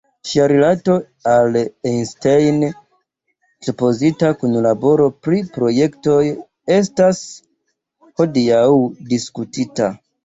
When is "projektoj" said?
5.59-6.19